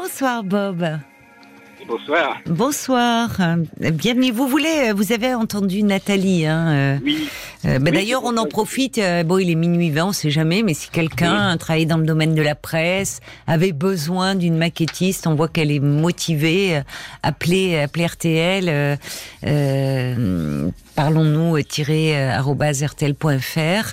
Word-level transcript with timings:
Bonsoir 0.00 0.44
Bob. 0.44 0.86
Bonsoir. 1.88 2.36
Bonsoir. 2.46 3.30
Bienvenue. 3.80 4.30
Vous 4.30 4.46
voulez, 4.46 4.92
vous 4.94 5.12
avez 5.12 5.34
entendu 5.34 5.82
Nathalie. 5.82 6.46
Hein, 6.46 6.68
euh, 6.68 6.98
Oui, 7.02 7.28
euh, 7.64 7.78
bah, 7.80 7.86
Oui, 7.90 7.96
D'ailleurs, 7.96 8.22
on 8.24 8.36
en 8.36 8.44
profite. 8.46 8.98
euh, 8.98 9.24
bon, 9.24 9.38
il 9.38 9.50
est 9.50 9.54
minuit 9.56 9.90
20, 9.90 10.04
on 10.04 10.12
sait 10.12 10.30
jamais, 10.30 10.62
mais 10.62 10.74
si 10.74 10.88
quelqu'un 10.90 11.56
travaille 11.56 11.86
dans 11.86 11.96
le 11.98 12.04
domaine 12.06 12.36
de 12.36 12.42
la 12.42 12.54
presse, 12.54 13.18
avait 13.48 13.72
besoin 13.72 14.36
d'une 14.36 14.56
maquettiste, 14.56 15.26
on 15.26 15.34
voit 15.34 15.48
qu'elle 15.48 15.72
est 15.72 15.80
motivée. 15.80 16.76
euh, 16.76 16.82
appelez, 17.24 17.78
appelez 17.80 18.06
RTL. 18.06 18.98
Parlons-nous 20.94 21.60
tiré, 21.62 22.14
rtl.fr 22.38 23.92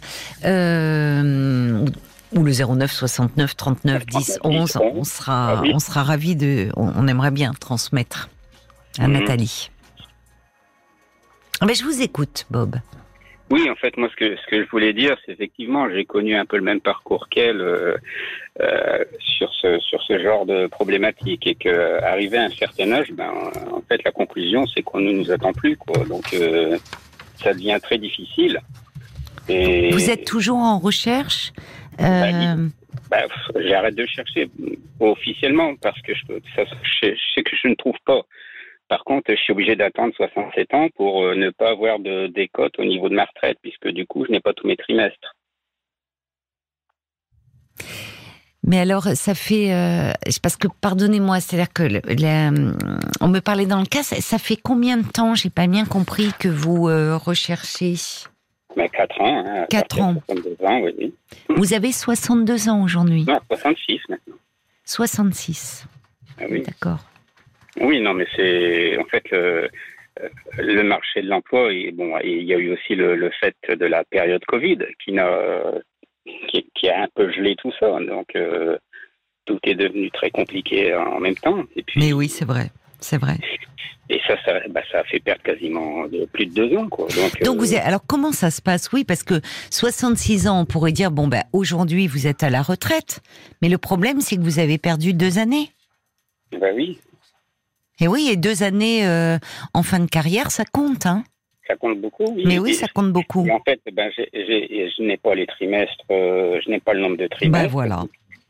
ou 2.36 2.43
le 2.43 2.52
09 2.52 2.91
69 2.91 3.55
39 3.55 4.05
10 4.05 4.39
11. 4.43 4.77
On 4.81 5.04
sera, 5.04 5.59
Ah 5.59 5.63
on 5.73 5.79
sera 5.79 6.04
ravis 6.04 6.35
de. 6.35 6.70
On, 6.75 7.07
aimerait 7.07 7.31
bien 7.31 7.52
transmettre 7.54 8.30
à 8.99 9.07
Mhm. 9.07 9.13
Nathalie. 9.13 9.70
Ah 11.62 11.66
ben, 11.66 11.76
je 11.76 11.84
vous 11.84 12.02
écoute, 12.02 12.45
Bob. 12.52 12.76
oui, 13.49 13.70
en 13.70 13.76
fait, 13.76 13.95
moi, 13.98 14.09
ce 14.12 14.16
que, 14.17 14.35
ce 14.35 14.45
que 14.49 14.63
je 14.63 14.70
voulais 14.70 14.91
dire, 14.91 15.16
c'est 15.26 15.31
effectivement, 15.31 15.90
j'ai 15.90 16.03
connu 16.03 16.35
un 16.35 16.45
peu 16.45 16.57
le 16.57 16.63
même 16.63 16.81
parcours 16.81 17.29
qu'elle 17.29 17.62
euh, 17.62 17.95
euh, 18.62 19.04
sur, 19.20 19.54
ce, 19.54 19.79
sur 19.79 20.02
ce 20.04 20.20
genre 20.20 20.45
de 20.45 20.67
problématique 20.67 21.48
et 21.48 21.55
que, 21.55 22.04
arrivé 22.04 22.38
à 22.38 22.43
un 22.45 22.49
certain 22.49 22.91
âge, 22.91 23.12
ben, 23.13 23.31
en 23.71 23.81
fait, 23.88 24.04
la 24.04 24.12
conclusion, 24.12 24.65
c'est 24.67 24.81
qu'on 24.81 24.99
ne 24.99 25.12
nous 25.13 25.31
attend 25.31 25.54
plus, 25.54 25.77
quoi. 25.77 26.04
Donc, 26.05 26.34
euh, 26.34 26.77
ça 27.41 27.54
devient 27.54 27.79
très 27.81 27.98
difficile. 27.98 28.59
Et, 29.48 29.91
Vous 29.91 30.09
êtes 30.09 30.26
toujours 30.26 30.57
en 30.57 30.79
recherche 30.79 31.54
euh, 31.99 32.70
bah, 33.09 33.23
pff, 33.27 33.63
j'arrête 33.67 33.95
de 33.95 34.05
chercher 34.05 34.49
officiellement 34.99 35.76
parce 35.77 35.99
que 36.02 36.13
je, 36.13 36.21
ça, 36.55 36.63
je, 36.66 37.08
je 37.09 37.16
sais 37.35 37.44
que 37.44 37.55
je 37.62 37.68
ne 37.68 37.76
trouve 37.76 37.98
pas. 38.05 38.21
Par 38.88 39.04
contre, 39.04 39.31
je 39.31 39.35
suis 39.38 39.52
obligé 39.54 39.76
d'attendre 39.76 40.13
67 40.16 40.73
ans 40.73 40.90
pour 40.96 41.23
euh, 41.23 41.35
ne 41.35 41.49
pas 41.49 41.71
avoir 41.71 41.99
de 41.99 42.27
décote 42.27 42.77
au 42.77 42.85
niveau 42.85 43.10
de 43.10 43.16
ma 43.16 43.26
retraite, 43.26 43.57
puisque 43.62 43.88
du 43.88 44.05
coup, 44.05 44.26
je 44.26 44.32
n'ai 44.32 44.40
pas 44.40 44.54
tous 44.54 44.68
mes 44.68 44.77
trimestres. 44.77 45.34
Mais 48.68 48.79
alors, 48.79 49.04
ça 49.04 49.35
fait 49.35 49.73
euh, 49.73 50.12
parce 50.41 50.57
que 50.57 50.68
pardonnez-moi, 50.82 51.40
c'est-à-dire 51.40 51.71
que 51.71 51.84
le- 51.84 52.73
on 53.21 53.27
me 53.27 53.40
parlait 53.40 53.68
dans 53.68 53.79
le 53.79 53.85
cas, 53.85 54.01
ça, 54.01 54.16
ça 54.16 54.40
fait 54.40 54.57
combien 54.57 54.98
de 54.98 55.07
temps 55.07 55.35
J'ai 55.35 55.51
pas 55.51 55.68
bien 55.68 55.85
compris 55.85 56.32
que 56.40 56.48
vous 56.48 56.88
euh, 56.90 57.16
recherchez? 57.16 57.93
Mais 58.76 58.90
4 58.90 59.21
ans. 59.21 59.43
Hein, 59.45 59.65
ans. 60.01 60.13
de 60.13 60.20
62 60.27 60.65
ans, 60.65 60.81
oui, 60.81 60.91
oui. 60.98 61.13
Vous 61.49 61.73
avez 61.73 61.91
62 61.91 62.70
ans 62.70 62.84
aujourd'hui. 62.84 63.26
Non, 63.26 63.40
66 63.49 63.99
maintenant. 64.09 64.35
66. 64.84 65.88
Ah 66.40 66.44
oui. 66.50 66.62
D'accord. 66.62 67.00
Oui, 67.79 68.00
non, 68.01 68.13
mais 68.13 68.28
c'est 68.35 68.97
en 68.97 69.06
fait 69.06 69.23
le, 69.31 69.69
le 70.57 70.84
marché 70.84 71.22
de 71.22 71.28
l'emploi. 71.28 71.72
Et 71.73 71.91
bon, 71.91 72.17
il 72.23 72.44
y 72.44 72.53
a 72.53 72.57
eu 72.57 72.72
aussi 72.73 72.95
le, 72.95 73.16
le 73.16 73.31
fait 73.40 73.56
de 73.69 73.85
la 73.85 74.03
période 74.03 74.44
Covid 74.45 74.79
qui 75.03 75.12
n'a 75.12 75.29
qui, 76.50 76.69
qui 76.75 76.89
a 76.89 77.03
un 77.03 77.07
peu 77.13 77.31
gelé 77.31 77.56
tout 77.56 77.72
ça. 77.79 77.88
Donc 78.00 78.35
euh, 78.35 78.78
tout 79.45 79.59
est 79.63 79.75
devenu 79.75 80.12
très 80.12 80.31
compliqué 80.31 80.95
en 80.95 81.19
même 81.19 81.35
temps. 81.35 81.63
Et 81.75 81.84
puis 81.84 82.00
Mais 82.00 82.13
oui, 82.13 82.29
c'est 82.29 82.45
vrai. 82.45 82.72
C'est 83.00 83.17
vrai. 83.17 83.35
Ça, 84.28 84.35
ça, 84.45 84.53
bah, 84.69 84.81
ça 84.91 85.00
a 85.00 85.03
fait 85.03 85.19
perdre 85.19 85.41
quasiment 85.44 86.07
de, 86.07 86.25
plus 86.25 86.45
de 86.47 86.53
deux 86.53 86.78
ans, 86.78 86.88
quoi. 86.88 87.07
Donc, 87.07 87.41
Donc 87.44 87.56
euh, 87.56 87.59
vous 87.59 87.73
êtes, 87.73 87.84
alors 87.84 88.01
comment 88.07 88.31
ça 88.31 88.51
se 88.51 88.62
passe? 88.62 88.91
Oui, 88.91 89.03
parce 89.03 89.23
que 89.23 89.41
66 89.72 90.47
ans, 90.47 90.62
on 90.62 90.66
pourrait 90.66 90.91
dire 90.91 91.12
bon 91.12 91.28
ben 91.28 91.44
aujourd'hui 91.53 92.07
vous 92.07 92.28
êtes 92.28 92.44
à 92.44 92.50
la 92.50 92.62
retraite, 92.62 93.22
mais 93.62 93.69
le 93.69 93.78
problème 93.78 94.22
c'est 94.22 94.35
que 94.35 94.41
vous 94.41 94.59
avez 94.59 94.78
perdu 94.78 95.13
deux 95.13 95.38
années. 95.40 95.69
bah 96.51 96.67
oui, 96.73 97.00
Et 98.00 98.07
oui, 98.07 98.29
et 98.31 98.35
deux 98.38 98.63
années 98.63 99.07
euh, 99.07 99.38
en 99.73 99.84
fin 99.84 100.00
de 100.00 100.09
carrière, 100.09 100.51
ça 100.51 100.66
compte, 100.66 101.06
hein 101.06 101.23
ça 101.67 101.75
compte 101.75 102.00
beaucoup. 102.00 102.31
Oui. 102.35 102.44
Mais 102.45 102.59
oui, 102.59 102.73
ça 102.73 102.88
compte 102.94 103.12
beaucoup. 103.12 103.47
en 103.50 103.62
fait, 103.66 103.81
ben, 103.91 104.11
je 104.16 105.01
n'ai 105.03 105.17
pas 105.17 105.33
les 105.35 105.47
trimestres, 105.47 106.05
euh, 106.11 106.59
je 106.63 106.69
n'ai 106.69 106.79
pas 106.79 106.94
le 106.94 107.01
nombre 107.01 107.17
de 107.17 107.27
trimestres. 107.27 107.63
Ben 107.63 107.71
voilà. 107.71 108.03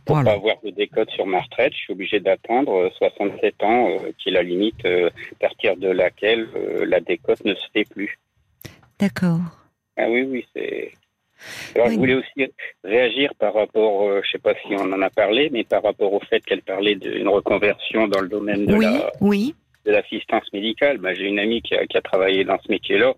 Pour 0.05 0.15
Voilà. 0.17 0.31
pas 0.31 0.35
avoir 0.37 0.55
de 0.63 0.69
décote 0.69 1.09
sur 1.11 1.25
ma 1.25 1.41
retraite, 1.41 1.73
je 1.73 1.77
suis 1.79 1.93
obligé 1.93 2.19
d'attendre 2.19 2.73
euh, 2.73 2.89
67 2.97 3.63
ans, 3.63 3.89
euh, 3.89 4.11
qui 4.19 4.29
est 4.29 4.33
la 4.33 4.43
limite 4.43 4.85
euh, 4.85 5.09
à 5.33 5.35
partir 5.47 5.75
de 5.77 5.87
laquelle 5.89 6.47
euh, 6.55 6.85
la 6.85 6.99
décote 6.99 7.43
ne 7.43 7.55
se 7.55 7.65
fait 7.73 7.85
plus. 7.89 8.19
D'accord. 8.99 9.39
Ah 9.97 10.07
oui, 10.09 10.21
oui, 10.23 10.45
c'est. 10.55 10.91
Alors, 11.75 11.87
Oui. 11.87 11.93
je 11.95 11.99
voulais 11.99 12.13
aussi 12.15 12.51
réagir 12.83 13.33
par 13.35 13.53
rapport, 13.53 14.03
euh, 14.07 14.21
je 14.23 14.31
sais 14.31 14.37
pas 14.39 14.53
si 14.65 14.73
on 14.73 14.91
en 14.93 15.01
a 15.01 15.09
parlé, 15.09 15.49
mais 15.51 15.63
par 15.63 15.83
rapport 15.83 16.13
au 16.13 16.19
fait 16.21 16.39
qu'elle 16.45 16.61
parlait 16.61 16.95
d'une 16.95 17.27
reconversion 17.27 18.07
dans 18.07 18.21
le 18.21 18.29
domaine 18.29 18.65
de 18.65 18.73
Oui, 18.75 18.85
la 18.85 19.11
oui. 19.21 19.55
de 19.85 19.91
l'assistance 19.91 20.51
médicale. 20.53 20.97
Ben, 20.97 21.13
J'ai 21.13 21.25
une 21.27 21.39
amie 21.39 21.61
qui 21.61 21.75
a, 21.75 21.85
qui 21.87 21.97
a 21.97 22.01
travaillé 22.01 22.43
dans 22.45 22.57
ce 22.59 22.71
métier-là. 22.71 23.13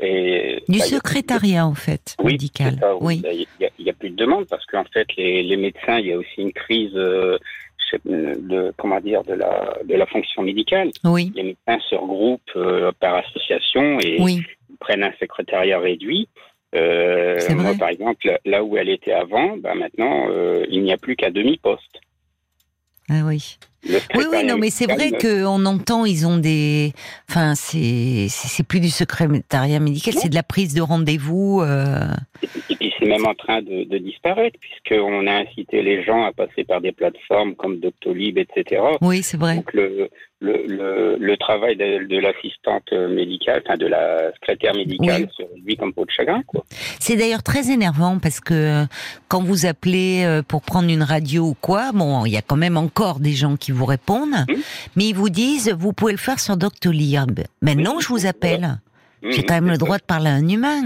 Et, 0.00 0.62
Du 0.68 0.80
a- 0.80 0.84
secrétariat 0.84 1.66
en 1.66 1.74
fait, 1.74 2.16
Oui, 2.22 2.32
médical. 2.32 2.76
ça, 2.80 2.94
oui. 3.00 3.20
Ben, 3.22 3.32
Il 3.78 3.84
n'y 3.84 3.90
a, 3.90 3.92
plus 3.94 4.10
de 4.10 4.16
demande 4.16 4.46
parce 4.46 4.64
qu'en 4.66 4.84
fait, 4.84 5.06
les, 5.16 5.42
les 5.42 5.56
médecins, 5.56 5.98
il 5.98 6.06
y 6.08 6.12
a 6.12 6.18
aussi 6.18 6.38
une 6.42 6.52
crise 6.52 6.92
euh, 6.96 7.38
sais- 7.90 8.00
de 8.04 8.72
comment 8.76 9.00
dire 9.00 9.22
de 9.24 9.32
la 9.32 9.78
de 9.84 9.94
la 9.94 10.04
fonction 10.06 10.42
médicale. 10.42 10.90
Oui. 11.04 11.32
Les 11.34 11.42
médecins 11.44 11.78
se 11.88 11.94
regroupent 11.94 12.42
euh, 12.56 12.92
par 13.00 13.14
association 13.16 13.98
et 14.00 14.20
Oui. 14.20 14.42
prennent 14.80 15.02
un 15.04 15.12
secrétariat 15.18 15.78
réduit. 15.78 16.28
Euh, 16.74 17.38
moi, 17.54 17.72
par 17.78 17.88
exemple, 17.88 18.38
là 18.44 18.62
où 18.62 18.76
elle 18.76 18.90
était 18.90 19.12
avant, 19.12 19.56
ben 19.56 19.74
maintenant, 19.76 20.26
euh, 20.28 20.62
il 20.68 20.82
n'y 20.82 20.92
a 20.92 20.98
plus 20.98 21.16
qu'à 21.16 21.30
demi-poste. 21.30 22.00
Ah 23.08 23.22
oui. 23.24 23.56
Oui, 24.14 24.24
oui, 24.30 24.44
non, 24.44 24.56
mais 24.58 24.70
c'est 24.70 24.86
vrai 24.86 25.12
qu'on 25.12 25.64
entend, 25.66 26.04
ils 26.04 26.26
ont 26.26 26.38
des. 26.38 26.92
Enfin, 27.28 27.54
c'est 27.54 28.28
plus 28.66 28.80
du 28.80 28.90
secrétariat 28.90 29.80
médical, 29.80 30.14
c'est 30.20 30.28
de 30.28 30.34
la 30.34 30.42
prise 30.42 30.74
de 30.74 30.80
rendez-vous. 30.80 31.60
euh, 31.62 32.08
c'est 33.06 33.12
même 33.18 33.26
en 33.26 33.34
train 33.34 33.62
de, 33.62 33.84
de 33.84 33.98
disparaître, 33.98 34.58
puisqu'on 34.60 35.26
a 35.26 35.32
incité 35.32 35.82
les 35.82 36.02
gens 36.04 36.24
à 36.24 36.32
passer 36.32 36.64
par 36.64 36.80
des 36.80 36.92
plateformes 36.92 37.54
comme 37.54 37.78
Doctolib, 37.80 38.38
etc. 38.38 38.82
Oui, 39.00 39.22
c'est 39.22 39.36
vrai. 39.38 39.56
Donc 39.56 39.72
le, 39.72 40.08
le, 40.40 40.64
le, 40.66 41.16
le 41.18 41.36
travail 41.38 41.76
de, 41.76 42.04
de 42.06 42.18
l'assistante 42.18 42.92
médicale, 42.92 43.62
enfin 43.66 43.76
de 43.76 43.86
la 43.86 44.32
secrétaire 44.34 44.74
médicale, 44.74 45.28
se 45.36 45.42
réduit 45.54 45.76
comme 45.76 45.92
peau 45.94 46.04
de 46.04 46.10
chagrin. 46.10 46.42
C'est 47.00 47.16
d'ailleurs 47.16 47.42
très 47.42 47.70
énervant 47.70 48.18
parce 48.18 48.40
que 48.40 48.54
euh, 48.54 48.84
quand 49.28 49.42
vous 49.42 49.64
appelez 49.66 50.24
euh, 50.24 50.42
pour 50.42 50.62
prendre 50.62 50.90
une 50.90 51.02
radio 51.02 51.44
ou 51.44 51.54
quoi, 51.60 51.92
bon, 51.92 52.26
il 52.26 52.32
y 52.32 52.36
a 52.36 52.42
quand 52.42 52.56
même 52.56 52.76
encore 52.76 53.18
des 53.20 53.32
gens 53.32 53.56
qui 53.56 53.72
vous 53.72 53.86
répondent, 53.86 54.44
Mhm. 54.48 54.56
mais 54.96 55.04
ils 55.06 55.14
vous 55.14 55.30
disent 55.30 55.72
vous 55.78 55.92
pouvez 55.92 56.12
le 56.12 56.18
faire 56.18 56.38
sur 56.40 56.56
Doctolib. 56.56 57.40
Maintenant, 57.62 57.96
Oui, 57.96 58.02
je 58.02 58.08
vous 58.08 58.26
appelle. 58.26 58.78
J'ai 59.30 59.42
quand 59.42 59.54
même 59.54 59.68
le 59.68 59.78
droit 59.78 59.98
de 59.98 60.02
parler 60.02 60.28
à 60.28 60.34
un 60.34 60.48
humain. 60.48 60.82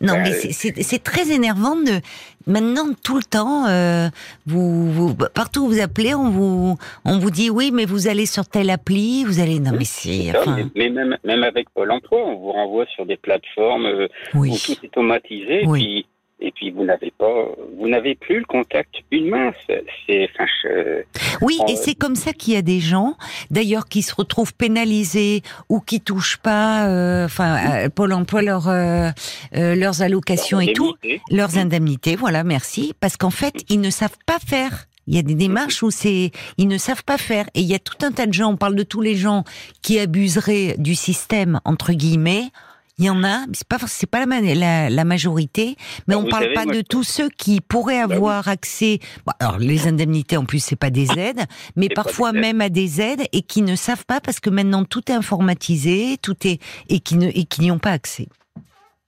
Non, 0.00 0.14
Bah, 0.14 0.18
mais 0.24 0.32
euh, 0.32 0.50
c'est- 0.52 1.02
très 1.02 1.30
énervant 1.30 1.76
de 1.76 2.00
maintenant 2.46 2.86
tout 3.02 3.16
le 3.16 3.22
temps. 3.22 3.66
euh, 3.66 4.08
vous, 4.46 4.92
vous 4.92 5.14
partout 5.14 5.64
où 5.64 5.68
vous 5.68 5.80
appelez, 5.80 6.14
on 6.14 6.30
vous 6.30 6.76
on 7.04 7.18
vous 7.18 7.30
dit 7.30 7.48
oui, 7.50 7.70
mais 7.72 7.84
vous 7.86 8.06
allez 8.08 8.26
sur 8.26 8.46
telle 8.46 8.70
appli, 8.70 9.24
vous 9.24 9.40
allez 9.40 9.58
non 9.60 9.72
mais 9.76 9.84
c'est 9.84 10.36
enfin 10.36 10.56
mais, 10.56 10.64
mais 10.76 10.88
même, 10.90 11.16
même 11.24 11.42
avec 11.44 11.70
Pôle 11.70 11.90
emploi, 11.90 12.18
on 12.24 12.36
vous 12.36 12.52
renvoie 12.52 12.86
sur 12.94 13.06
des 13.06 13.16
plateformes 13.16 13.86
euh, 13.86 14.08
oui. 14.34 14.50
où 14.52 14.56
tout 14.58 14.72
est 14.84 14.86
automatisé, 14.88 15.62
Oui. 15.66 15.82
puis, 15.82 16.06
et 16.40 16.52
puis 16.52 16.70
vous 16.70 16.84
n'avez 16.84 17.12
pas, 17.16 17.32
vous 17.78 17.88
n'avez 17.88 18.14
plus 18.14 18.40
le 18.40 18.44
contact 18.44 18.94
humain. 19.10 19.52
C'est, 19.66 19.84
c'est- 20.06 20.28
enfin, 20.34 20.44
je- 20.62 21.02
Oui, 21.40 21.58
et 21.68 21.72
Euh, 21.72 21.76
c'est 21.76 21.94
comme 21.94 22.14
ça 22.16 22.32
qu'il 22.32 22.54
y 22.54 22.56
a 22.56 22.62
des 22.62 22.80
gens, 22.80 23.16
d'ailleurs, 23.50 23.86
qui 23.88 24.02
se 24.02 24.14
retrouvent 24.14 24.54
pénalisés 24.54 25.42
ou 25.68 25.80
qui 25.80 26.00
touchent 26.00 26.36
pas, 26.38 26.86
euh, 26.88 27.24
enfin, 27.24 27.84
euh, 27.84 27.88
Pôle 27.88 28.12
Emploi 28.12 28.42
leur, 28.42 28.68
euh, 28.68 29.10
euh, 29.54 29.74
leurs 29.74 30.02
allocations 30.02 30.60
et 30.60 30.72
tout, 30.72 30.94
leurs 31.30 31.56
indemnités. 31.58 32.16
Voilà, 32.16 32.44
merci, 32.44 32.94
parce 33.00 33.16
qu'en 33.16 33.30
fait, 33.30 33.54
ils 33.68 33.80
ne 33.80 33.90
savent 33.90 34.18
pas 34.26 34.38
faire. 34.38 34.86
Il 35.08 35.14
y 35.14 35.18
a 35.18 35.22
des 35.22 35.36
démarches 35.36 35.84
où 35.84 35.90
c'est, 35.92 36.32
ils 36.58 36.66
ne 36.66 36.78
savent 36.78 37.04
pas 37.04 37.16
faire. 37.16 37.46
Et 37.54 37.60
il 37.60 37.66
y 37.66 37.74
a 37.74 37.78
tout 37.78 38.04
un 38.04 38.10
tas 38.10 38.26
de 38.26 38.32
gens, 38.32 38.50
on 38.52 38.56
parle 38.56 38.74
de 38.74 38.82
tous 38.82 39.00
les 39.00 39.14
gens 39.14 39.44
qui 39.80 40.00
abuseraient 40.00 40.74
du 40.78 40.96
système, 40.96 41.60
entre 41.64 41.92
guillemets. 41.92 42.50
Il 42.98 43.04
y 43.04 43.10
en 43.10 43.22
a, 43.24 43.40
mais 43.46 43.52
c'est 43.52 43.68
pas, 43.68 43.76
c'est 43.86 44.10
pas 44.10 44.20
la, 44.20 44.26
ma- 44.26 44.40
la, 44.40 44.88
la 44.88 45.04
majorité, 45.04 45.74
mais 46.08 46.14
Bah, 46.14 46.18
on 46.18 46.22
vous 46.22 46.28
parle 46.28 46.44
savez, 46.44 46.54
pas 46.54 46.64
moi, 46.64 46.74
de 46.74 46.80
tous 46.80 47.02
ceux 47.02 47.28
qui 47.28 47.60
pourraient 47.60 47.98
Bah 48.00 48.06
oui. 48.08 48.14
avoir 48.16 48.48
accès. 48.48 49.00
Bon, 49.26 49.32
alors 49.38 49.58
les 49.58 49.86
indemnités 49.86 50.38
en 50.38 50.46
plus 50.46 50.64
c'est 50.64 50.76
pas 50.80 50.88
des 50.88 51.18
aides, 51.18 51.42
mais 51.76 51.88
parfois 51.90 52.32
même 52.32 52.62
à 52.62 52.70
des 52.70 53.02
aides 53.02 53.22
et 53.34 53.42
qui 53.42 53.60
ne 53.60 53.76
savent 53.76 54.06
pas 54.06 54.20
parce 54.22 54.40
que 54.40 54.48
maintenant 54.48 54.84
tout 54.84 55.02
est 55.10 55.14
informatisé, 55.14 56.16
tout 56.22 56.36
est 56.46 56.58
et 56.88 57.00
qui 57.00 57.16
ne 57.16 57.28
et 57.28 57.44
qui 57.44 57.60
n'y 57.60 57.70
ont 57.70 57.78
pas 57.78 57.92
accès. 57.92 58.28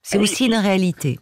C'est 0.03 0.19
aussi 0.19 0.47
une 0.47 0.55
réalité. 0.57 1.19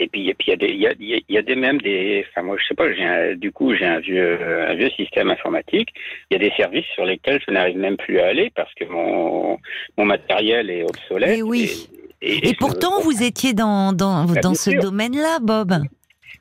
Et 0.00 0.08
puis, 0.08 0.28
et 0.28 0.34
puis 0.34 0.48
il 0.48 0.50
y 0.50 0.54
a 0.54 0.56
des, 0.56 0.66
il 1.00 1.06
y 1.28 1.32
y 1.34 1.38
a- 1.38 1.42
des 1.42 1.54
même 1.56 1.80
des, 1.80 2.24
enfin 2.30 2.42
moi 2.42 2.56
je 2.60 2.66
sais 2.66 2.74
pas, 2.74 2.84
un- 2.86 3.34
du 3.36 3.50
coup 3.52 3.74
j'ai 3.74 3.86
un 3.86 3.98
vieux, 4.00 4.38
un 4.68 4.74
vieux 4.74 4.90
système 4.90 5.30
informatique. 5.30 5.88
Il 6.30 6.34
y 6.34 6.44
a 6.44 6.48
des 6.48 6.54
services 6.56 6.86
sur 6.94 7.04
lesquels 7.04 7.40
je 7.46 7.52
n'arrive 7.52 7.76
même 7.78 7.96
plus 7.96 8.18
à 8.20 8.26
aller 8.26 8.50
parce 8.54 8.72
que 8.74 8.84
mon, 8.84 9.58
mon 9.98 10.04
matériel 10.04 10.70
est 10.70 10.82
obsolète. 10.84 11.36
Eh 11.38 11.42
oui. 11.42 11.70
Et, 11.92 12.03
Et 12.24 12.54
pourtant 12.58 13.00
vous 13.00 13.22
étiez 13.22 13.52
dans 13.52 13.92
dans, 13.92 14.24
Bah, 14.24 14.40
dans 14.40 14.54
ce 14.54 14.70
domaine-là, 14.70 15.38
Bob. 15.40 15.74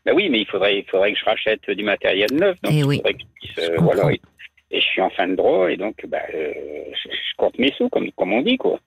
Ben 0.06 0.14
oui, 0.14 0.30
mais 0.30 0.40
il 0.40 0.48
faudrait, 0.48 0.80
il 0.80 0.86
faudrait 0.86 1.14
que 1.14 1.20
je 1.20 1.26
rachète 1.26 1.70
du 1.70 1.84
matériel 1.84 2.30
neuf. 2.34 2.58
Donc 2.62 2.74
Eh 2.76 2.84
oui. 2.84 3.02
que 3.02 3.10
je 3.10 3.16
puisse, 3.16 3.66
Je 3.66 3.70
comprends. 3.76 3.86
voilà. 3.96 4.12
Et, 4.14 4.22
et 4.72 4.82
je 4.82 4.86
suis 4.86 5.02
en 5.02 5.10
fin 5.12 5.28
de 5.28 5.36
droit 5.36 5.72
et 5.72 5.78
donc 5.78 5.96
bah, 6.08 6.20
je, 6.32 7.10
je, 7.10 7.36
compte 7.38 7.58
mes 7.60 7.72
sous 7.74 7.90
comme 7.90 8.12
comme 8.12 8.34
on 8.34 8.42
dit 8.42 8.58
quoi. 8.58 8.80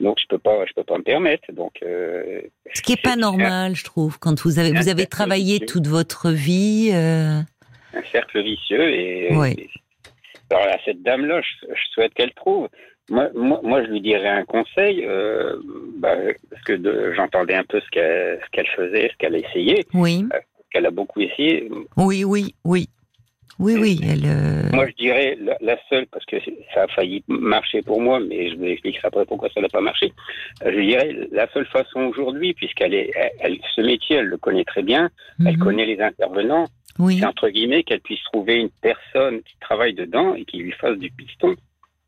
Donc 0.00 0.18
je 0.20 0.26
peux 0.28 0.38
pas, 0.38 0.64
je 0.66 0.72
peux 0.74 0.84
pas 0.84 0.98
me 0.98 1.02
permettre. 1.02 1.52
Donc 1.52 1.72
euh, 1.82 2.40
ce 2.72 2.82
qui 2.82 2.92
est 2.92 3.02
pas 3.02 3.16
normal, 3.16 3.74
je 3.76 3.84
trouve, 3.84 4.18
quand 4.18 4.40
vous 4.42 4.58
avez 4.58 4.72
vous 4.72 4.88
avez 4.88 5.06
travaillé 5.06 5.60
toute 5.60 5.86
votre 5.86 6.30
vie. 6.30 6.90
Euh... 6.92 7.40
Un 7.94 8.02
cercle 8.12 8.42
vicieux 8.42 8.90
et, 8.92 9.28
alors 10.50 10.66
à 10.66 10.78
cette 10.84 11.02
dame 11.02 11.26
là, 11.26 11.40
je, 11.42 11.66
souhaite 11.92 12.14
qu'elle 12.14 12.32
trouve. 12.32 12.68
Moi, 13.10 13.28
moi, 13.34 13.60
moi, 13.62 13.84
je 13.84 13.90
lui 13.90 14.00
dirais 14.00 14.28
un 14.28 14.44
conseil, 14.44 15.04
euh, 15.06 15.56
bah, 15.96 16.14
parce 16.50 16.62
que 16.62 17.14
j'entendais 17.14 17.54
un 17.54 17.64
peu 17.64 17.80
ce 17.80 17.88
qu'elle 17.90 18.40
qu'elle 18.52 18.66
faisait, 18.66 19.08
ce 19.10 19.16
qu'elle 19.16 19.34
a 19.34 19.38
essayé. 19.38 19.84
Oui. 19.94 20.24
Euh, 20.34 20.38
qu'elle 20.70 20.86
a 20.86 20.90
beaucoup 20.90 21.20
essayé. 21.20 21.68
Oui, 21.96 22.24
oui, 22.24 22.54
oui. 22.64 22.88
Oui, 23.58 23.74
oui, 23.76 24.00
elle. 24.04 24.24
Euh, 24.24 24.70
moi, 24.72 24.86
je 24.86 24.94
dirais 24.94 25.36
la, 25.60 25.76
seule, 25.88 26.06
parce 26.06 26.24
que 26.26 26.36
ça 26.72 26.82
a 26.82 26.88
failli 26.88 27.24
marcher 27.26 27.82
pour 27.82 28.00
moi, 28.00 28.20
mais 28.20 28.50
je 28.50 28.56
vous 28.56 28.64
expliquerai 28.64 29.08
après 29.08 29.26
pourquoi 29.26 29.48
ça 29.52 29.60
n'a 29.60 29.68
pas 29.68 29.80
marché. 29.80 30.12
Euh, 30.64 30.70
je 30.72 30.80
dirais 30.80 31.16
la 31.32 31.48
seule 31.52 31.66
façon 31.66 32.02
aujourd'hui, 32.02 32.54
puisqu'elle 32.54 32.94
est, 32.94 33.10
elle, 33.40 33.58
ce 33.74 33.80
métier, 33.80 34.16
elle 34.16 34.26
le 34.26 34.36
connaît 34.36 34.64
très 34.64 34.82
bien, 34.82 35.10
elle 35.44 35.56
mhm. 35.56 35.64
connaît 35.64 35.86
les 35.86 36.00
intervenants. 36.00 36.66
Oui. 37.00 37.18
C'est 37.18 37.26
entre 37.26 37.48
guillemets 37.48 37.82
qu'elle 37.82 38.00
puisse 38.00 38.22
trouver 38.24 38.56
une 38.56 38.70
personne 38.80 39.42
qui 39.42 39.56
travaille 39.60 39.94
dedans 39.94 40.34
et 40.34 40.44
qui 40.44 40.58
lui 40.58 40.72
fasse 40.72 40.98
du 40.98 41.10
piston 41.10 41.56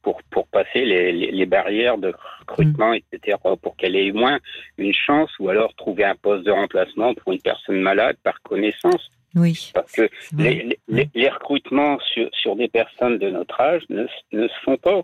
pour 0.03 0.23
pour 0.31 0.47
passer 0.49 0.85
les, 0.85 1.13
les, 1.13 1.47
barrières 1.47 1.99
de 1.99 2.13
recrutement, 2.41 2.91
mhm. 2.91 3.01
etc. 3.13 3.39
Pour 3.63 3.77
qu'elle 3.77 3.97
ait 3.97 4.13
moins 4.13 4.39
une 4.79 4.95
chance 4.95 5.31
ou 5.39 5.49
alors 5.49 5.75
trouver 5.75 6.05
un 6.05 6.15
poste 6.15 6.45
de 6.45 6.51
remplacement 6.51 7.15
pour 7.15 7.33
une 7.33 7.41
personne 7.41 7.81
malade 7.81 8.17
par 8.23 8.41
connaissance. 8.43 9.11
Oui. 9.35 9.71
Parce 9.75 9.93
que 9.93 10.09
les, 10.37 10.79
les, 10.89 11.09
les, 11.15 11.29
recrutements 11.29 11.99
sur, 12.13 12.29
sur 12.33 12.57
des 12.57 12.69
personnes 12.69 13.19
de 13.19 13.31
notre 13.31 13.61
âge 13.61 13.83
ne, 13.89 14.07
ne 14.33 14.49
se 14.49 14.55
font 14.65 14.77
pas. 14.77 15.03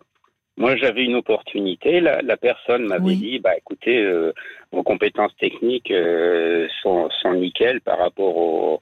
Moi, 0.57 0.75
j'avais 0.77 1.05
une 1.05 1.17
opportunité. 1.17 2.01
La, 2.01 2.23
la 2.23 2.37
personne 2.37 2.87
m'avait 2.87 3.15
dit, 3.15 3.39
bah, 3.39 3.57
écoutez, 3.57 4.03
euh, 4.03 4.33
vos 4.73 4.83
compétences 4.83 5.37
techniques 5.37 5.91
euh, 5.91 6.67
sont, 6.83 7.09
sont 7.23 7.35
nickel 7.35 7.81
par 7.83 7.99
rapport 7.99 8.37
au, 8.37 8.81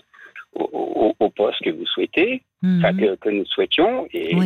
au, 0.55 1.15
au, 1.19 1.31
poste 1.31 1.63
que 1.65 1.71
vous 1.71 1.87
souhaitez, 1.87 2.43
enfin, 2.65 2.97
que, 2.97 3.17
que, 3.17 3.29
nous 3.29 3.45
souhaitions. 3.47 4.07
Et 4.13 4.37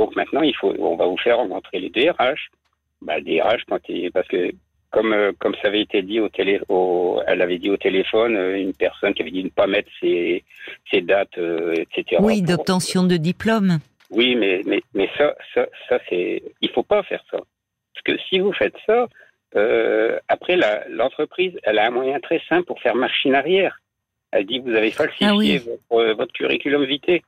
donc 0.00 0.16
maintenant, 0.16 0.40
il 0.40 0.56
faut, 0.56 0.74
on 0.78 0.96
va 0.96 1.04
vous 1.04 1.18
faire 1.18 1.36
rentrer 1.36 1.78
les 1.78 1.90
DRH. 1.90 2.50
Bah, 3.02 3.20
DRH, 3.20 3.64
quand 3.68 3.86
il, 3.90 4.10
parce 4.10 4.26
que 4.28 4.50
comme 4.90 5.12
euh, 5.12 5.32
comme 5.38 5.54
ça 5.56 5.68
avait 5.68 5.82
été 5.82 6.00
dit 6.00 6.20
au 6.20 6.30
télé, 6.30 6.58
au, 6.70 7.20
elle 7.26 7.42
avait 7.42 7.58
dit 7.58 7.68
au 7.68 7.76
téléphone, 7.76 8.34
euh, 8.34 8.58
une 8.58 8.72
personne 8.72 9.12
qui 9.12 9.20
avait 9.20 9.30
dit 9.30 9.42
de 9.42 9.48
ne 9.48 9.50
pas 9.50 9.66
mettre 9.66 9.90
ses, 10.00 10.42
ses 10.90 11.02
dates, 11.02 11.36
euh, 11.36 11.74
etc. 11.74 12.16
Oui, 12.20 12.40
d'obtention 12.40 13.02
de 13.04 13.18
diplôme. 13.18 13.78
Oui, 14.10 14.36
mais 14.36 14.62
mais 14.64 14.82
mais 14.94 15.10
ça 15.18 15.34
ça 15.54 15.66
ça 15.86 15.98
c'est, 16.08 16.42
il 16.62 16.70
faut 16.70 16.82
pas 16.82 17.02
faire 17.02 17.22
ça. 17.30 17.38
Parce 17.92 18.04
que 18.04 18.24
si 18.30 18.38
vous 18.38 18.54
faites 18.54 18.76
ça, 18.86 19.06
après 20.28 20.56
l'entreprise, 20.88 21.58
elle 21.64 21.78
a 21.78 21.86
un 21.88 21.90
moyen 21.90 22.18
très 22.20 22.40
simple 22.48 22.64
pour 22.64 22.80
faire 22.80 22.94
machine 22.94 23.34
arrière. 23.34 23.78
Elle 24.32 24.46
dit 24.46 24.60
vous 24.60 24.74
avez 24.74 24.92
falsifié 24.92 25.60
ah 25.60 25.70
votre, 25.90 26.14
votre, 26.14 26.32
curriculum 26.32 26.84
vitae. 26.84 27.20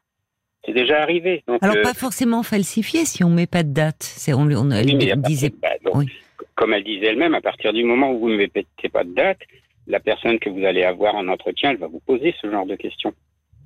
C'est 0.64 0.72
déjà 0.72 1.02
arrivé. 1.02 1.42
Donc, 1.48 1.62
Alors 1.62 1.76
pas 1.82 1.94
forcément 1.94 2.42
falsifié 2.42 3.04
si 3.04 3.24
on 3.24 3.30
met 3.30 3.46
pas 3.46 3.64
de 3.64 3.72
date. 3.72 4.16
On, 4.28 4.48
on 4.50 4.70
oui, 4.70 4.96
disait. 5.16 5.52
Bah, 5.60 5.70
oui 5.94 6.06
comme 6.54 6.74
elle 6.74 6.84
disait 6.84 7.06
elle-même, 7.06 7.34
à 7.34 7.40
partir 7.40 7.72
du 7.72 7.84
moment 7.84 8.12
où 8.12 8.18
vous 8.18 8.30
ne 8.30 8.36
mettez 8.36 8.66
pas 8.92 9.04
de 9.04 9.14
date, 9.14 9.40
la 9.86 10.00
personne 10.00 10.38
que 10.38 10.48
vous 10.48 10.64
allez 10.64 10.84
avoir 10.84 11.14
en 11.14 11.28
entretien, 11.28 11.70
elle 11.70 11.78
va 11.78 11.86
vous 11.86 12.00
poser 12.00 12.34
ce 12.40 12.50
genre 12.50 12.66
de 12.66 12.76
questions. 12.76 13.12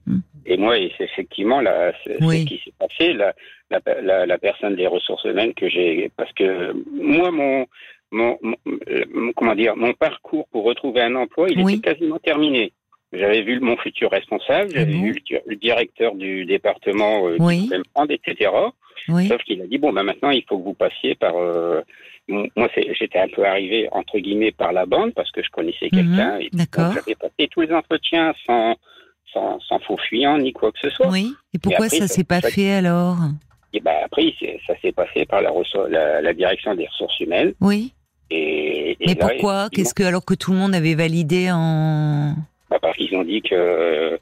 Hmm. 0.06 0.20
Et 0.46 0.56
moi, 0.56 0.76
c'est 0.96 1.04
effectivement 1.04 1.60
là, 1.60 1.92
ce 2.04 2.44
qui 2.44 2.60
s'est 2.64 2.72
passé. 2.78 3.12
La, 3.12 3.34
la, 3.70 4.26
la, 4.26 4.38
personne 4.38 4.76
des 4.76 4.86
ressources 4.86 5.24
humaines 5.24 5.52
que 5.54 5.68
j'ai, 5.68 6.10
parce 6.16 6.32
que 6.32 6.72
moi, 6.90 7.30
mon, 7.32 7.66
mon, 8.12 8.38
comment 9.34 9.56
dire, 9.56 9.76
mon 9.76 9.92
parcours 9.92 10.46
pour 10.48 10.64
retrouver 10.64 11.02
un 11.02 11.16
emploi, 11.16 11.48
il 11.50 11.68
était 11.68 11.80
quasiment 11.80 12.18
terminé. 12.18 12.72
J'avais 13.12 13.42
vu 13.42 13.60
mon 13.60 13.76
futur 13.76 14.10
responsable, 14.10 14.70
j'avais 14.74 14.92
ah 14.92 15.02
vu 15.02 15.22
le, 15.46 15.56
directeur 15.56 16.14
du 16.16 16.44
département 16.44 17.28
euh, 17.28 17.36
oui. 17.38 17.68
me 17.70 17.82
prendre, 17.94 18.12
etc. 18.12 18.50
Sauf 19.06 19.42
qu'il 19.44 19.62
a 19.62 19.66
dit 19.66 19.78
bon, 19.78 19.92
ben 19.92 20.02
maintenant 20.02 20.30
il 20.30 20.42
faut 20.48 20.58
que 20.58 20.64
vous 20.64 20.74
passiez 20.74 21.14
par 21.14 21.36
euh, 21.36 21.82
moi, 22.28 22.68
j'étais 22.74 23.18
un 23.18 23.28
peu 23.28 23.44
arrivé 23.44 23.88
entre 23.92 24.18
guillemets 24.18 24.50
par 24.50 24.72
la 24.72 24.86
bande 24.86 25.14
parce 25.14 25.30
que 25.30 25.42
je 25.42 25.50
connaissais 25.50 25.88
quelqu'un. 25.90 26.38
Mhm, 26.38 26.48
d'accord. 26.52 26.92
J'avais 26.94 27.14
passé 27.14 27.48
tous 27.50 27.60
les 27.60 27.72
entretiens 27.72 28.34
sans, 28.44 28.74
sans, 29.32 29.60
sans, 29.60 29.78
faux 29.80 29.96
fuyant 30.08 30.38
ni 30.38 30.52
quoi 30.52 30.72
que 30.72 30.78
ce 30.80 30.90
soit. 30.90 31.08
Oui. 31.08 31.32
Et 31.54 31.58
pourquoi 31.58 31.88
ça, 31.88 32.08
s'est 32.08 32.24
pas 32.24 32.40
fait 32.40 32.72
alors? 32.72 33.18
Et 33.72 33.80
ben 33.80 33.94
après, 34.04 34.34
ça 34.66 34.74
s'est 34.80 34.92
passé 34.92 35.24
par 35.26 35.40
la, 35.40 35.52
la, 35.88 36.20
la, 36.20 36.34
direction 36.34 36.74
des 36.74 36.86
ressources 36.86 37.18
humaines. 37.20 37.52
Oui. 37.60 37.92
Et, 38.30 38.96
Mais 39.06 39.14
pourquoi? 39.14 39.68
Qu'est-ce 39.70 39.94
que 39.94 40.02
alors 40.02 40.24
que 40.24 40.34
tout 40.34 40.50
le 40.50 40.58
monde 40.58 40.74
avait 40.74 40.94
validé 40.94 41.50
en 41.52 42.34
bah 42.70 42.78
parce 42.80 42.96
qu'ils 42.96 43.14
ont 43.14 43.22
dit 43.22 43.42
que 43.42 44.18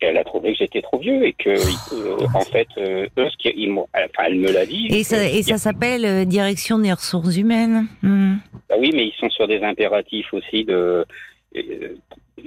elle 0.00 0.16
a 0.16 0.24
trouvé 0.24 0.52
que 0.52 0.58
j'étais 0.58 0.82
trop 0.82 0.98
vieux 0.98 1.24
et 1.24 1.32
que 1.32 1.50
euh, 1.50 2.26
en 2.34 2.40
fait 2.40 2.66
euh, 2.78 3.06
eux 3.18 3.28
ce 3.30 3.36
qu'ils 3.36 3.70
enfin, 3.70 4.24
elle 4.26 4.36
me 4.36 4.50
l'a 4.50 4.66
dit 4.66 4.88
et 4.90 5.04
ça, 5.04 5.24
et 5.24 5.42
ça 5.42 5.58
s'appelle 5.58 6.04
euh, 6.04 6.24
direction 6.24 6.78
des 6.78 6.92
ressources 6.92 7.36
humaines 7.36 7.86
hmm. 8.02 8.34
bah 8.68 8.76
oui 8.78 8.90
mais 8.94 9.06
ils 9.06 9.14
sont 9.18 9.30
sur 9.30 9.46
des 9.46 9.62
impératifs 9.62 10.32
aussi 10.32 10.64
de 10.64 11.06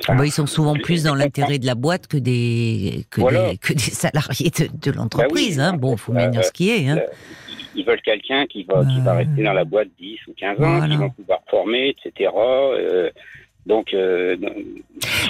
bah, 0.07 0.25
ils 0.25 0.31
sont 0.31 0.47
souvent 0.47 0.73
plus 0.73 1.03
dans 1.03 1.15
l'intérêt 1.15 1.59
de 1.59 1.65
la 1.65 1.75
boîte 1.75 2.07
que 2.07 2.17
des 2.17 3.05
que, 3.09 3.21
des, 3.21 3.57
que 3.57 3.73
des 3.73 3.79
salariés 3.79 4.49
de, 4.49 4.65
de 4.65 4.91
bah 4.91 4.97
l'entreprise 4.97 5.59
hein. 5.59 5.73
bon 5.73 5.95
faut 5.95 6.11
bien 6.11 6.27
dire 6.27 6.43
ce 6.43 6.51
qui 6.51 6.71
est 6.71 6.89
hein. 6.89 6.99
ils 7.75 7.85
veulent 7.85 8.01
quelqu'un 8.01 8.45
qui 8.47 8.63
va 8.63 8.83
qui 8.83 8.99
va 8.99 9.13
rester 9.13 9.43
dans 9.43 9.53
la 9.53 9.63
boîte 9.63 9.89
10 9.97 10.27
ou 10.27 10.33
15 10.33 10.61
ans 10.61 10.89
qui 10.89 10.97
va 10.97 11.09
pouvoir 11.09 11.39
former 11.49 11.89
etc 11.89 12.31
donc, 13.65 13.95
euh, 13.95 14.35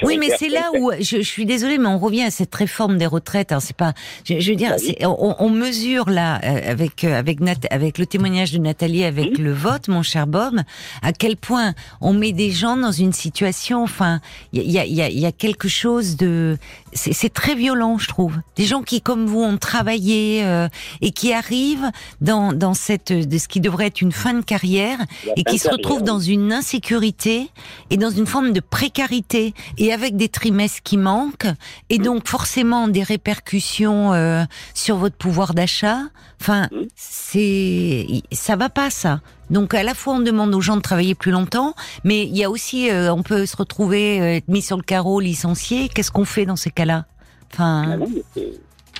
oui, 0.03 0.17
mais 0.17 0.29
c'est 0.37 0.49
là 0.49 0.69
où 0.77 0.91
je, 0.99 1.17
je, 1.17 1.21
suis 1.21 1.45
désolée, 1.45 1.77
mais 1.77 1.87
on 1.87 1.97
revient 1.97 2.23
à 2.23 2.31
cette 2.31 2.53
réforme 2.53 2.97
des 2.97 3.05
retraites. 3.05 3.53
Hein, 3.53 3.61
c'est 3.61 3.75
pas, 3.75 3.93
je, 4.25 4.39
je 4.39 4.49
veux 4.49 4.57
dire, 4.57 4.75
bah 4.75 5.07
on, 5.07 5.35
on, 5.39 5.49
mesure 5.49 6.09
là 6.09 6.41
euh, 6.43 6.71
avec 6.71 7.05
euh, 7.05 7.17
avec 7.17 7.39
Nat, 7.39 7.55
avec 7.69 7.97
le 7.97 8.05
témoignage 8.05 8.51
de 8.51 8.57
Nathalie, 8.57 9.05
avec 9.05 9.37
le 9.37 9.53
vote, 9.53 9.87
mon 9.87 10.03
cher 10.03 10.27
Bob, 10.27 10.61
à 11.01 11.13
quel 11.13 11.37
point 11.37 11.73
on 12.01 12.11
met 12.11 12.33
des 12.33 12.51
gens 12.51 12.75
dans 12.75 12.91
une 12.91 13.13
situation. 13.13 13.83
Enfin, 13.83 14.19
il 14.51 14.69
y 14.69 14.79
a, 14.79 14.85
y, 14.85 15.01
a, 15.01 15.09
y 15.09 15.25
a 15.25 15.31
quelque 15.31 15.69
chose 15.69 16.17
de, 16.17 16.57
c'est 16.93 17.33
très 17.33 17.55
violent, 17.55 17.97
je 17.97 18.07
trouve. 18.07 18.35
Des 18.57 18.65
gens 18.65 18.81
qui, 18.81 19.01
comme 19.01 19.25
vous, 19.25 19.41
ont 19.41 19.57
travaillé 19.57 20.43
euh, 20.43 20.67
et 21.01 21.11
qui 21.11 21.31
arrivent 21.31 21.89
dans 22.19 22.51
dans 22.51 22.73
cette 22.73 23.13
de 23.13 23.37
ce 23.37 23.47
qui 23.47 23.61
devrait 23.61 23.87
être 23.87 24.01
une 24.01 24.11
fin 24.11 24.33
de 24.33 24.43
carrière 24.43 24.99
et 25.37 25.43
qui 25.43 25.57
se 25.57 25.69
retrouvent 25.69 26.03
dans 26.03 26.19
une 26.19 26.51
insécurité 26.51 27.49
et 27.89 27.97
dans 27.97 28.09
une 28.09 28.24
forme 28.25 28.53
de 28.53 28.59
précarité 28.59 29.53
et 29.77 29.93
avec 29.93 30.15
des 30.15 30.29
trimestres 30.29 30.81
qui 30.83 30.97
manquent 30.97 31.47
et 31.89 31.97
donc 31.97 32.27
forcément 32.27 32.87
des 32.87 33.03
répercussions 33.03 34.13
euh, 34.13 34.43
sur 34.73 34.97
votre 34.97 35.15
pouvoir 35.15 35.53
d'achat. 35.53 35.99
Enfin, 36.41 36.69
c'est 36.95 38.07
ça 38.31 38.55
va 38.55 38.69
pas 38.69 38.89
ça. 38.89 39.21
Donc 39.49 39.73
à 39.73 39.83
la 39.83 39.93
fois 39.93 40.15
on 40.15 40.19
demande 40.19 40.53
aux 40.55 40.61
gens 40.61 40.77
de 40.77 40.81
travailler 40.81 41.15
plus 41.15 41.31
longtemps, 41.31 41.75
mais 42.03 42.23
il 42.23 42.35
y 42.35 42.43
a 42.43 42.49
aussi 42.49 42.89
euh, 42.89 43.13
on 43.13 43.23
peut 43.23 43.45
se 43.45 43.55
retrouver 43.55 44.21
euh, 44.21 44.35
être 44.35 44.47
mis 44.47 44.61
sur 44.61 44.77
le 44.77 44.83
carreau, 44.83 45.19
licencié. 45.19 45.89
Qu'est-ce 45.89 46.11
qu'on 46.11 46.25
fait 46.25 46.45
dans 46.45 46.55
ces 46.55 46.71
cas-là? 46.71 47.05
Enfin, 47.53 47.99
ah 48.01 48.39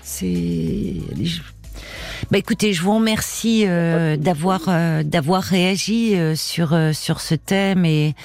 c'est 0.03 0.93
bah 2.31 2.37
écoutez, 2.37 2.73
je 2.73 2.81
vous 2.81 2.95
remercie 2.95 3.65
euh, 3.67 4.17
d'avoir 4.17 4.61
euh, 4.67 5.03
d'avoir 5.03 5.43
réagi 5.43 6.15
euh, 6.15 6.35
sur 6.35 6.77
sur 6.93 7.21
ce 7.21 7.35
thème 7.35 7.85
et 7.85 8.15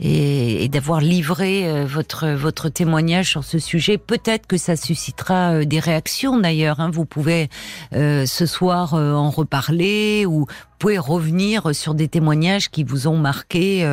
et, 0.00 0.64
et 0.64 0.68
d'avoir 0.68 1.00
livré 1.00 1.84
votre 1.84 2.28
votre 2.28 2.68
témoignage 2.68 3.28
sur 3.28 3.44
ce 3.44 3.58
sujet. 3.58 3.98
Peut-être 3.98 4.46
que 4.46 4.56
ça 4.56 4.76
suscitera 4.76 5.64
des 5.64 5.80
réactions 5.80 6.38
d'ailleurs. 6.38 6.80
Hein. 6.80 6.90
Vous 6.92 7.04
pouvez 7.04 7.48
ce 7.92 8.46
soir 8.46 8.94
en 8.94 9.30
reparler 9.30 10.24
ou 10.26 10.46
pouvez 10.78 10.98
revenir 10.98 11.74
sur 11.74 11.94
des 11.94 12.08
témoignages 12.08 12.70
qui 12.70 12.84
vous 12.84 13.06
ont 13.06 13.18
marqué 13.18 13.84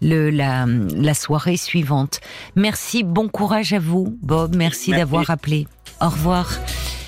le, 0.00 0.30
la, 0.30 0.66
la 0.66 1.14
soirée 1.14 1.56
suivante. 1.56 2.20
Merci, 2.54 3.02
bon 3.02 3.28
courage 3.28 3.72
à 3.72 3.78
vous, 3.80 4.16
Bob. 4.22 4.54
Merci. 4.54 4.92
d'avoir 4.92 5.28
appelé. 5.30 5.66
Au 6.00 6.08
revoir. 6.08 6.48